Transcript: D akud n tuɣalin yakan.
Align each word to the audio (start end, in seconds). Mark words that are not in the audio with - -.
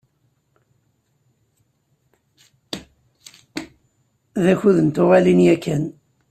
D 4.43 4.45
akud 4.51 4.77
n 4.81 4.87
tuɣalin 4.95 5.41
yakan. 5.45 5.83